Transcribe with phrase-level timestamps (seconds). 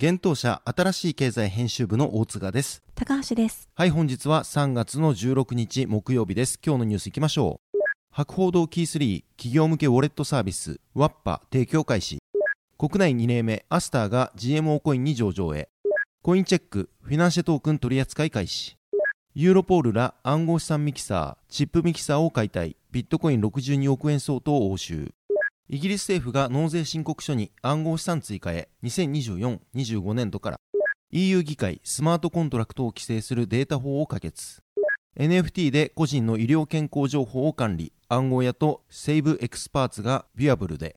[0.00, 2.84] 現当社新しい経済編集部の大津賀です。
[2.94, 3.68] 高橋です。
[3.74, 6.60] はい、本日は3月の16日木曜日です。
[6.64, 7.78] 今日のニュースいきましょう。
[8.12, 12.18] 博報堂キー3企業向けウォレットサービスワッパ提供開始。
[12.78, 15.68] 国内2例目アスターが GMO コインに上場へ。
[16.22, 18.76] コインチェックフィナンシェトークン取扱い開始。
[19.34, 25.12] ユーロポールら暗号資産ミキサー、チップミキサーを解体、ビットコイン62億円相当を押収。
[25.70, 30.60] イギリス政府が納税申告書に暗号資産追加へ2024-25年度から
[31.10, 34.62] EU 議会スマートコントラクトを規制するデータ法を可決。
[35.18, 40.96] NFT で個人の医療健康情報を管理暗号屋とセイブエクスパーツがビュアブルで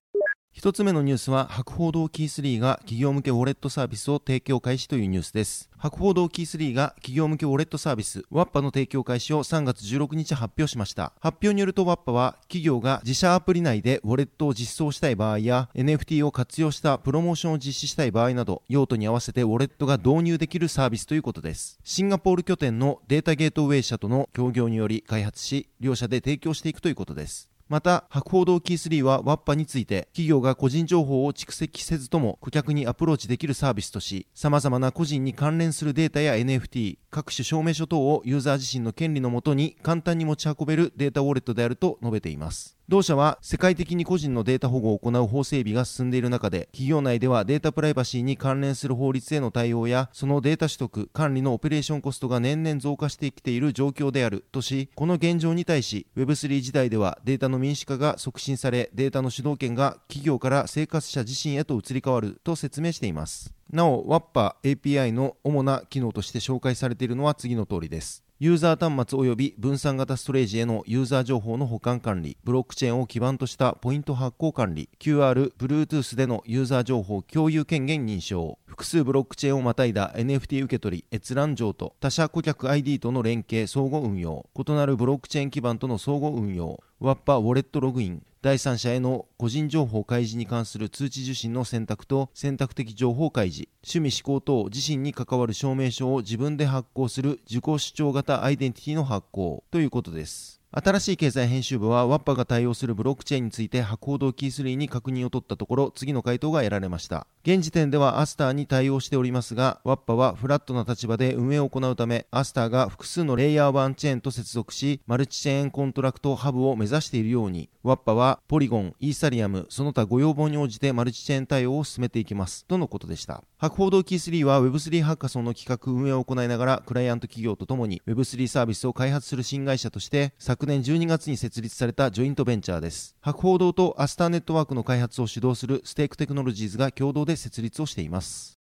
[0.54, 11.12] 一つ目のニュースは博報堂キー3が企業向けウォレットサービスを提供開始というニュースです博報堂キー3が企業向けウォレットサービスワッパの提供開始を3月16日発表しました。
[11.20, 21.80] 発表によるとワッパは企業が自社アプリ内でウォレットを実装したい場合や NFT を活用したプロモーションを実施したい場合など用途に合わせてウォレットが導入できるサービスということです。
[21.84, 27.51] シンガポール拠点のデータゲートウェイ社との協業により開発し、両社で提供していくということです。
[27.72, 42.78] また、博報堂キー3はワッパについて、企業が個人情報を蓄積せずとも顧客にアプローチできるサービスとし、様々な個人に関連するデータや NFT、各種証明書等をユーザー自身の権利のもとに簡単に持ち運べるデータウォレットであると述べています。
[42.92, 63.54] 同社は世界的に個人のデータ保護を行う法整備が進んでいる中で、企業内ではデータプライバシーに関連する法律への対応や、そのデータ取得、管理のオペレーションコストが年々増加してきている状況であるとし、この現状に対し、Web3 時代ではデータの民主化が促進され、データの主導権が企業から生活者自身へと移り変わると説明しています。
[63.72, 68.26] なお、WAPPA API の主な機能として紹介されているのは次の通りです。
[68.44, 100.61] ユーザー端末及び分散型ストレージへのユーザー情報の保管管理、ブロックチェーンを基盤としたポイント発行管理、QR、Bluetooth でのユーザー情報共有権限認証、複数ブロックチェーンをまたいだ NFT 受け取り、閲覧上と他社顧客 ID との連携相互運用、異なるブロックチェーン基盤との相互運用、ワッパウォレットログイン、第三者への個人情報開示に関する通知受信の選択と選択的情報開示、趣味思考等自身に関わる証明書を自分で発行する自己主張型アイデンティティの発行ということです。
[100.74, 107.28] 新しい経済編集部はワッパが対応するブロックチェーンについて博報堂キー3に確認を取ったところ次の回答が得られました。
[107.44, 123.44] 現時点ではアスターに対応しておりますがワッパはフラットな立場で運営を行うためアスターが複数のレイヤー1チェーンと接続しマルチチェーンコントラクトハブを目指しているようにワッパはポリゴン、イーサリアムその他ご要望に応じてマルチチェーン対応を進めていきますとのことでした。
[123.58, 133.16] 博報堂キー3は Web3 ハッカソンの企画運営を行いながらクライアント企業とともに Web3 サービスを開発する新会社として昨年12月に設立されたジョイントベンチャーです。
[133.20, 138.60] 博報堂とアスターネットワークの開発を主導するステークテクノロジーズが共同で設立をしています。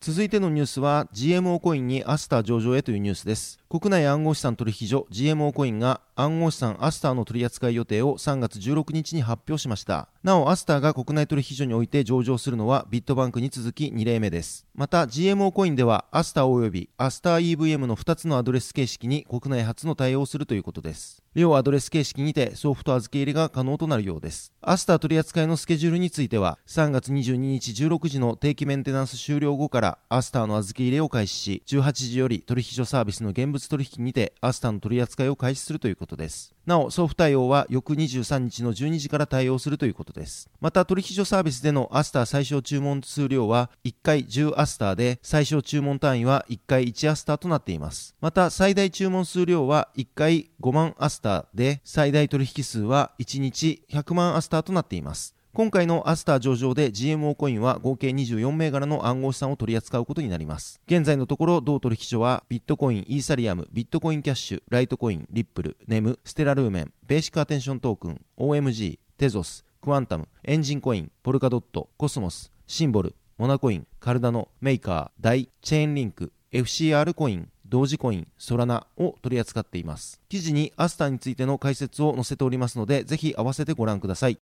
[0.00, 3.58] 続いてのニュースは GMO コインにアスター上場へというニュースです。
[3.68, 10.08] 国内暗号資産取引所 GMO コインが暗号資産アスターの取り扱い予定を3月16日に発表しました。
[10.22, 14.68] なお、アスターが国内取引所において上場するのはビットバンクに続き2例目です。
[14.72, 21.24] また、GMO コインではアスター及びアスター EVM の2つのアドレス形式に国内初の対応するということです。
[21.34, 24.52] 両アドレス形式にて送付預け入れが可能となるようです。
[24.60, 36.54] アスター取扱いのスケジュールについては、3月22日16時の定期メンテナンス終了後からアスターの預け入れを開始し、18時より取引所サービスの現物取引にてアスターの取扱いを開始するということです。
[36.66, 40.48] なお、送付対応は翌23日の12時から対応するということです。
[40.60, 48.14] また、取引所サービスでのアスター最小注文数量は1回10アスターで、最小注文単位は1回1アスターとなっています。
[48.20, 55.34] また、最大注文数量は1回5万アスターで、最大取引数は1日100万アスターとなっています。
[55.54, 60.80] 今回のアスター上場で GMO コインは合計24銘柄の暗号資産を取り扱うことになります。
[60.86, 80.20] 現在のところ同取引所はビットコイン、イーサリアム、ビットコインキャッシュ、ライトコイン、リップル、ネム、ステラルーメン、ベーシックアテンショントークン、OMG、テゾス、クワンタム、エンジンコイン、ポルカドット、コスモス、シンボル、モナコイン、カルダノ、メーカー、ダイ、チェーンリンク、FCR コイン、ドージコイン、ソラナを取り扱っています。
[80.30, 84.38] 記事にアスターについての解説を載せておりますので、ぜひ合わせてご覧ください。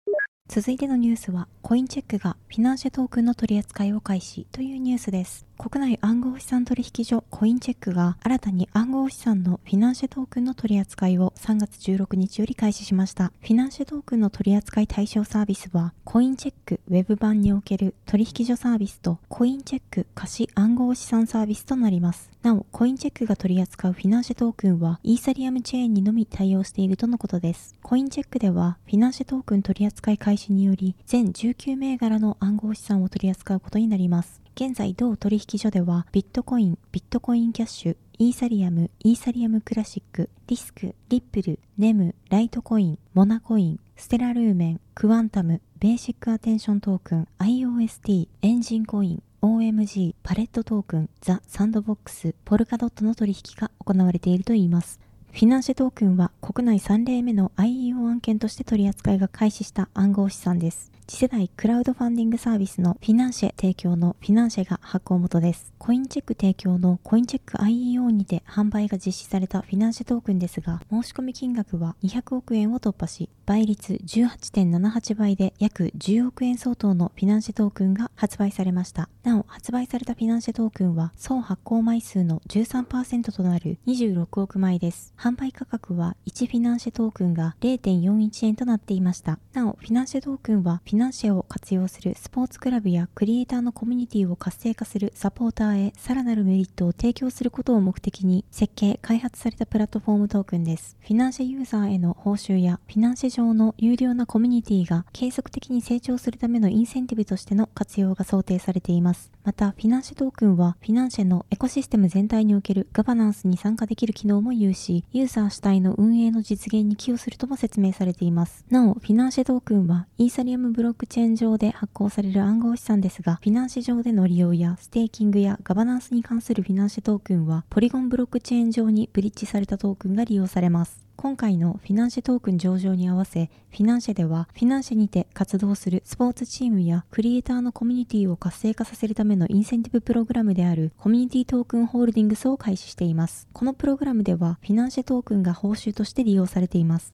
[0.47, 5.47] 続いてのニュースは、コインチェックがフィナンシェトークンの取り扱いを開始というニュースです。
[5.57, 13.33] 国内暗号資産取引所コインチェックが新たに暗号資産のフィナンシェトークンの取り扱いを3月16日より開始しました。
[13.41, 22.31] フィナンシェトークンの取り扱い対象サービスは、コインチェックウェブ版における取引所サービスとコインチェック貸し暗号資産サービスとなります。
[22.43, 27.75] なお、コインチェックが取り扱うフィナンシェトークンは、イーサリアムチェーンにのみ対応しているとのことです。
[27.83, 34.44] コインチェックでは、フィナンシェトークン取り扱い開始により、全19銘柄の暗号資産を取り扱うことになります。
[34.57, 55.01] 現在同取引所ではビットコイン、ビットコインキャッシュ、イーサリアム、イーサリアムクラシック、リスク、リップル、ネム、ライトコイン、モナコイン、ステラルーメン、クワンタム、ベーシックアテンショントークン、IOST、エンジンコイン、OMG、パレットトークン、ザ・サンドボックス、ポルカドットの取引が行われているといいます。
[55.35, 60.95] フィナンシェトークンは国内3例目の IEO 案件として取り扱いが開始した暗号資産です。
[61.07, 65.75] 次世代クラウドファンディングサービスのフィナンシェ提供のフィナンシェが発行元です。
[65.77, 79.11] コインチェック提供のコインチェック IEO にて販売が実施されたフィナンシェトークンですが、申し込み金額は200億円を突破し、倍率18.78倍で約10億円相当のフィナンシェトークンが発売されました。
[79.25, 85.13] なお、発売されたフィナンシェトークンは総発行枚数の13%となる26億枚です。
[85.25, 89.39] 販売価格は1フィナンシェトークンが0.41円となっていました。
[89.55, 100.95] なお、フィナンシェトークンはフィナンシェを活用するスポーツクラブやクリエイターのコミュニティを活性化するサポーターへさらなるメリットを提供することを目的に設計、開発されたプラットフォームトークンです。
[101.01, 109.33] フィナンシェユーザーへの報酬やフィナンシェ上の優良なコミュニティが継続的に成長するためのインセンティブとしての活用が想定されています。
[109.45, 118.65] また、フィナンシェトークンはフィナンシェのエコシステム全体におけるガバナンスに参加できる機能も有し、ユーザー主体の運営の実現に寄与するとも説明されています。
[118.71, 131.04] なお、フィナンシェトークンはイーサリアムブロックチェーン上で発行される暗号資産ですが、フィナンシェ上での利用やステーキングやガバナンスに関するフィナンシェトークンは、ポリゴンブロックチェーン上にブリッジされたトークンが利用されます。
[131.17, 143.49] 今回のフィナンシェトークン上場に合わせ、フィナンシェでは、フィナンシェにて活動するスポーツチームやクリエイターのコミュニティを活性化させるためのインセンティブプログラムであるコミュニティトークンホールディングスを開始しています。
[143.53, 147.13] このプログラムでは、フィナンシェトークンが報酬として利用されています。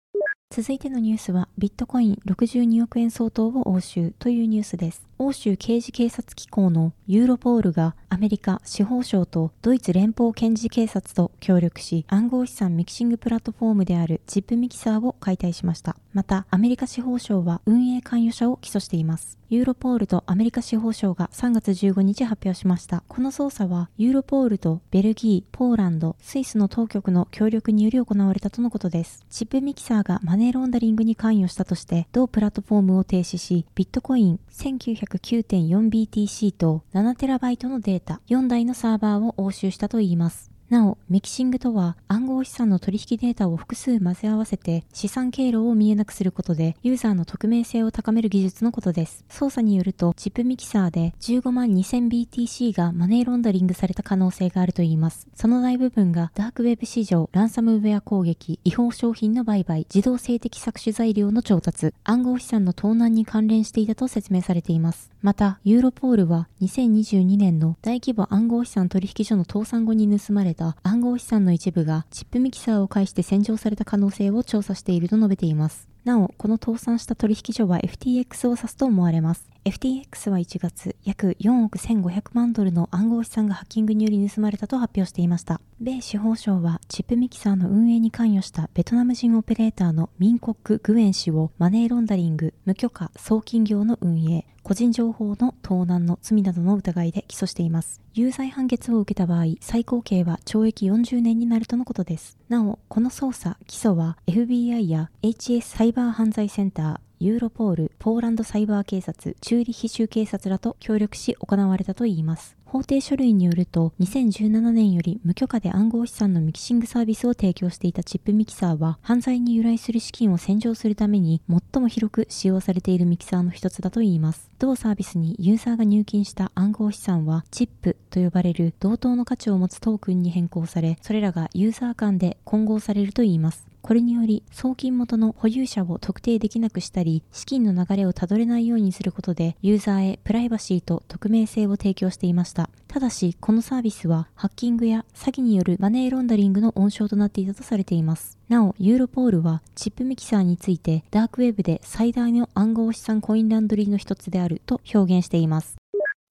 [0.53, 5.10] 続いてのニュースは、ビットコイン62億円相当を押収というニュースです。
[5.23, 15.97] 欧州刑事警察機構のユーロポールがアメリカ司法省とドイツ連邦検事警察と協力し暗号資産ミキシングプラットフォームであるチップミキサーを解体しました。
[16.15, 19.39] またアメリカ司法省は運営関与者を起訴しています。
[19.51, 23.03] ユーロポールとアメリカ司法省が3月15日発表しました。
[23.07, 29.25] この捜査はユーロポールとベルギー、ポーランド、スイスの当局の協力により行われたとのことです。
[29.29, 40.50] チップミキサーがマネーロンダリングに関与したとして同プラットフォームを停止しビットコイン1900 9.4BTC と 7TB のデータ、4台のサーバーを押収したといいます。
[40.71, 49.25] なお、ミキシングとは暗号資産の取引データを複数混ぜ合わせて資産経路を見えなくすることでユーザーの匿名性を高める技術のことです。
[49.29, 55.27] 操作によるとチップミキサーで15万 2000BTC がマネーロンダリングされた可能性があるといいます。
[55.35, 65.11] その大部分がダークウェブ市場、ランサムウェア攻撃、違法商品の売買、自動性的搾取材料の調達、暗号資産の盗難に関連していたと説明されています。
[65.23, 75.89] また、ユーロポールは2022年の大規模暗号資産取引所の倒産後に盗まれた暗号資産の一部がチップミキサーを介して洗浄された可能性を調査していると述べています。
[76.05, 79.51] なお、この倒産した取引所は FTX を指すと思われます。
[79.63, 85.61] FTX は1月、約4億1500万ドルの暗号資産がハッキングにより盗まれたと発表していました。
[85.81, 98.01] 米司法省はチップミキサーの運営に関与したベトナム人オペレーターのミンコック・グエン氏をマネーロンダリング、無許可、送金業の運営、個人情報の盗難の罪などの疑いで起訴しています。
[98.15, 102.39] 有罪判決を受けた場合、最高刑は懲役40年になるとのことです。
[102.49, 112.57] なお、この捜査、起訴は FBI や HS サイバー犯罪センター、ユーロポール、ポーランドサイバー警察、チューリヒ州警察らと協力し行われたといいます。
[112.65, 124.49] 法定書類によると、2017年より無許可で暗号資産のミキシングサービスを提供していたチップミキサーは、犯罪に由来する資金を洗浄するために最も広く使用されているミキサーの一つだといいます。
[124.59, 133.70] 同サービスにユーザーが入金した暗号資産は、チップと呼ばれる同等の価値を持つトークンに変更され、それらがユーザー間で混合されるといいます。
[133.83, 142.71] これにより、送金元の保有者を特定できなくしたり、資金の流れをたどれないようにすることで、ユーザーへプライバシーと匿名性を提供していました。
[142.89, 148.39] ただし、このサービスは、ハッキングや詐欺によるマネーロンダリングの温床となっていたとされています。
[148.49, 155.77] なお、ユーロポールは、チップミキサーについて、ダークウェブで最大の暗号資産コインランドリーの一つであると表現しています。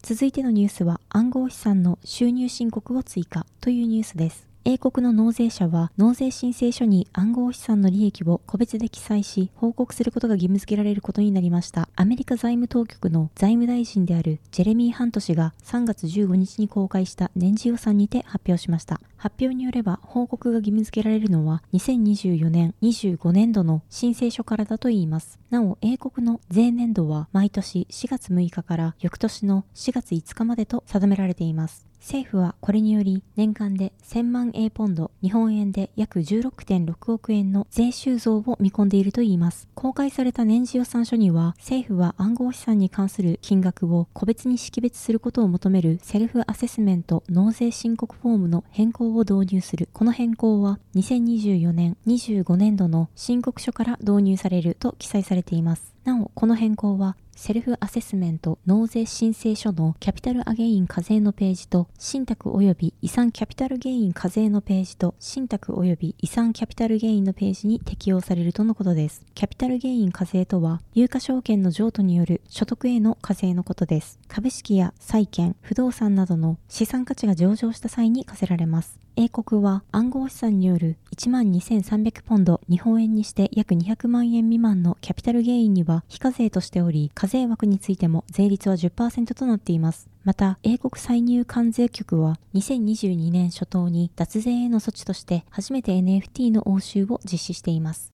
[0.02, 4.49] 続いてのニュースは暗号資産の収入申告を追加というニュースです。
[4.72, 11.90] 英国の納税者は納税申請書に暗号資産の利益を個別で記載し報告することが義務付けられることになりました。
[11.96, 19.02] アメリカ財務当局の財務大臣であるジェレミー・ハント氏が3月15日に公開した年次予算にて発表しました。
[19.18, 25.40] 発表によれば報告が義務付けられるのは2024年25年度の申請書からだといいます。
[25.50, 31.89] なお、英国の税年度は毎年4月6日から翌年の4月5日までと定められています。
[32.00, 39.68] 政府はこれにより年間で1000万 A ポンド、日本円で約16.6億円の税収増を見込んでいるといいます。
[39.76, 49.90] 公開された年次予算書には、政府は暗号資産に関する金額を個別に識別することを求めるセルフアセスメント納税申告フォームの変更を導入する。
[49.94, 55.94] この変更は2024年25年度の申告書から導入されると記載されています。
[56.06, 69.26] なお、この変更はセルフアセスメント納税申請書のキャピタルゲイン課税のページと信託及び遺産キャピタルゲイン課税のページと信託及び遺産キャピタルゲインのページに適用されるとのことです。
[69.36, 74.20] キャピタルゲイン課税とは有価証券の譲渡による所得への課税のことです。
[74.28, 79.00] 株式や債券、不動産などの資産価値が上場した際に課せられます。
[79.16, 90.10] 英国は暗号資産による12,300ポンド日本円にして約200万円未満のキャピタルゲインには非課税としており、課税枠についても税率は10%となっています。
[90.26, 98.12] また、英国歳入関税局は2022年初頭に脱税への措置として初めて NFT の応酬を実施しています。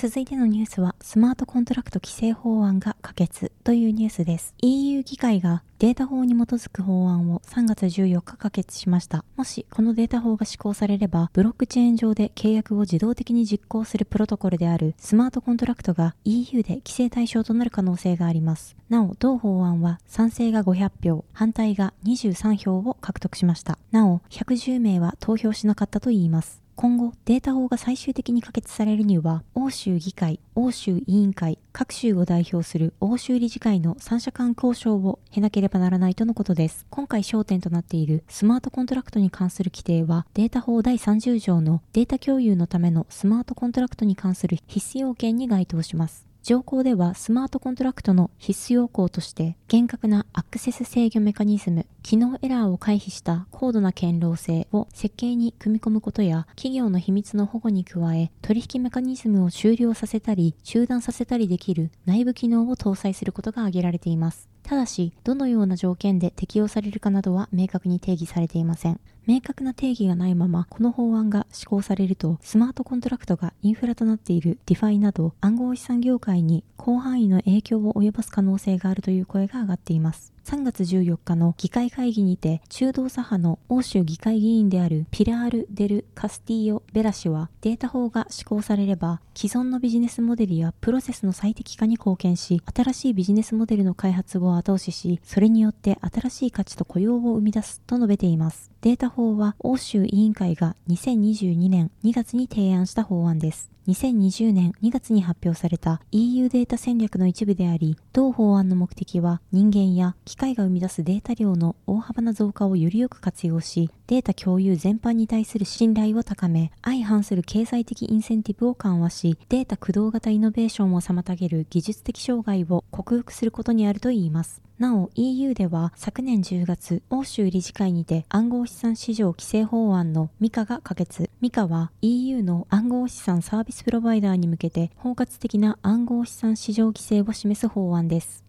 [0.00, 4.54] 続いてのニュースは、スマートコントラクト規制法案が可決というニュースです。
[4.62, 9.24] EU 議会がデータ法に基づく法案を3月14日可決しました。
[9.34, 18.76] もしこのデータ法が施行されれば、ブロックチェーン上で契約を自動的に実行するプロトコルであるスマートコントラクトが EU で規制対象となる可能性があります。
[18.88, 23.80] なお、同法案は賛成が500票、反対が23票を獲得しました。
[23.90, 26.67] なお、110名は投票しなかったといいます。
[26.80, 36.86] 今後、データ法が最終的に可決されるには、欧州議会、欧州委員会、各州を代表する欧州理事会の三者間交渉を経なければならないとのことです。
[36.88, 46.27] 今回焦点となっているスマートコントラクトに関する規定は、データ法第30条のデータ共有のためのスマートコントラクトに関する必須要件に該当します。
[46.42, 64.48] 条項ではスマートコントラクトの必須要項として厳格なアクセス制御メカニズム、機能エラーを回避した高度な堅牢性を設計に組み込むことや企業の秘密の保護に加え取引メカニズムを終了させたり中断させたりできる内部機能を搭載することが挙げられています。
[64.62, 69.00] ただし、どのような条件で適用されるかなどは明確に定義されていません。
[69.28, 80.32] 明確な定義がないまま、この法案が施行されると、スマートコントラクトがインフラとなっている DeFi など暗号資産業界に広範囲の影響を及ぼす可能性があるという声が上がっています。
[80.48, 98.70] 3月14日の議会会議にて中道左派の欧州議会議員であるピラール・デル・カスティーヨ・ベラ氏はデータ法が施行されれば既存のビジネスモデルやプロセスの最適化に貢献し新しいビジネスモデルの開発を後押ししそれによって新しい価値と雇用を生み出すと述べています。
[98.80, 103.77] データ法は欧州委員会が2022年2月に提案した法案です。
[103.88, 124.60] 2020年2月に発表された EU データ戦略の一部であり、同法案の目的は人間や機械が生み出すデータ量の大幅な増加をよりよく活用し、データ共有全般に対する信頼を高め、相反する経済的インセンティブを緩和し、データ駆動型イノベーションを妨げる技術的障害を克服することにあるといいます。
[124.78, 131.30] なお EU では昨年10月、欧州理事会にて暗号資産市場規制法案のミカが可決。
[131.40, 138.44] ミカは EU の暗号資産サービスプロバイダーに向けて包括的な暗号資産市場規制を示す法案です。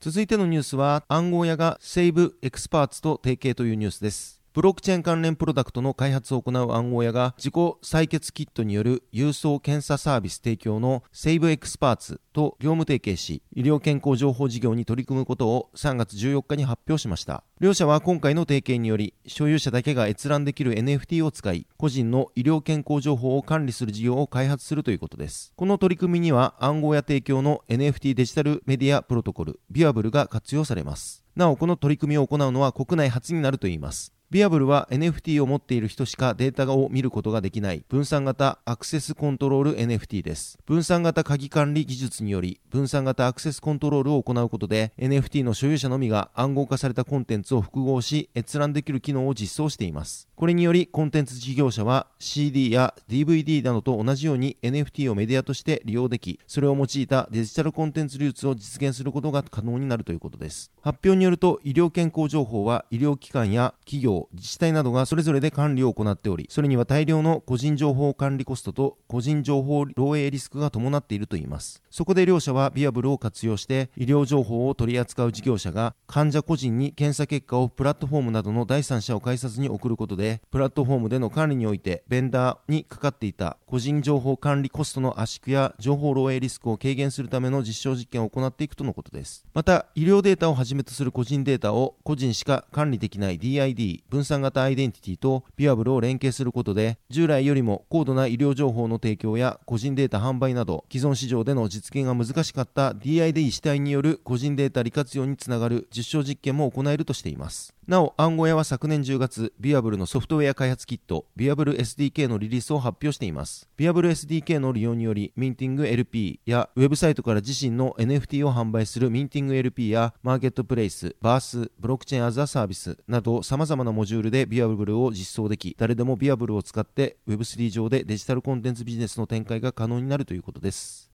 [0.00, 4.43] 続いてのニュースは暗号屋がセーブエクスパーツと提携というニュースです。
[4.54, 17.42] ブロックチェーン関連プロダクトの開発を行う暗号屋が自己採血キットによる郵送検査サービス提供のセーブエクスパーツと業務提携し、医療健康情報事業に取り組むことを3月14日に発表しました。
[17.58, 25.52] 両社は今回の提携により、所有者だけが閲覧できる NFT を使い、個人の医療健康情報を管理する事業を開発するということです。
[25.56, 31.24] この取り組みには暗号屋提供の NFT デジタルメディアプロトコル、ビアブルが活用されます。
[31.34, 34.14] なお、この取り組みを行うのは国内初になるといいます。
[34.34, 40.58] ビアブルは NFT を持っている人しかデータを見ることができない分散型アクセスコントロール NFT です。
[40.66, 50.28] 分散型鍵管理技術により分散型アクセスコントロールを行うことで NFT の所有者のみが暗号化されたコンテンツを複合し閲覧できる機能を実装しています。
[50.34, 60.72] これによりコンテンツ事業者は CD や DVD などと同じように NFT をメディアとして利用でき、それを用いたデジタルコンテンツ流通を実現することが可能になるということです。
[60.82, 71.82] 発表によると医療健康情報は医療機関や企業、自治体などがそれぞれで管理を行っており、それには大量の個人情報管理コストと個人情報漏洩リスクが伴っているといいます。
[71.90, 89.44] そこで両社はビアブルを活用して医療情報を取り扱う事業者が患者個人に検査結果をプラットフォームなどの第三者を介さずに送ることで、プラットフォームでの管理においてベンダーにかかっていた個人情報管理コストの圧縮や情報漏洩リスクを軽減するための実証実験を行っていくとのことです。
[89.54, 107.74] また、医療データをはじめとする個人データを個人しか管理できない DID 分散型アイデンティティとビアブルを連携することで従来よりも高度な医療情報の提供や個人データ販売など既存市場での実現が難しかった DID 主体による個人データ利活用につながる実証実験も行えるとしています。
[107.86, 113.68] なお暗号屋は昨年10月ビアブルのソフトウェア開発キットビアブル SDK のリリースを発表しています。
[113.76, 131.13] ビアブル SDK の利用によりミンティング LP やウェブサイトから自身の NFT を販売するミンティング LP やマーケットプレイスバースブロックチェーンアザーサービスなど様々なモジュールでビアブルを実装でき誰でもビアブルを使って Web3 上でデジタルコンテンツビジネスの展開が可能になるということです。